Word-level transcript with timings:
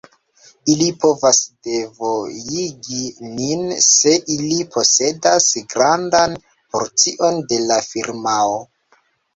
Ili 0.75 0.85
povas 1.03 1.41
devojigi 1.67 3.03
nin 3.35 3.63
se 3.89 4.15
ili 4.39 4.59
posedas 4.79 5.53
grandan 5.77 6.37
porcion 6.75 7.43
de 7.53 7.63
la 7.71 7.81
firmao. 7.93 8.63